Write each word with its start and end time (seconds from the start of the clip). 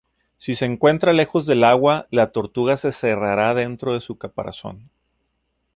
Si 0.39 0.55
se 0.55 0.65
encuentra 0.65 1.13
lejos 1.13 1.45
del 1.45 1.63
agua, 1.63 2.07
la 2.09 2.31
tortuga 2.31 2.75
se 2.75 2.91
cerrará 2.91 3.53
dentro 3.53 3.93
de 3.93 4.01
su 4.01 4.17
caparazón. 4.17 4.89